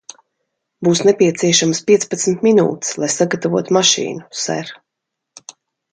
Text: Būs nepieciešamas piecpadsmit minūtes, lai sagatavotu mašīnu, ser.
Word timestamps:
Būs 0.87 1.01
nepieciešamas 1.07 1.81
piecpadsmit 1.91 2.41
minūtes, 2.47 2.97
lai 3.03 3.13
sagatavotu 3.19 3.77
mašīnu, 3.79 4.29
ser. 4.47 4.77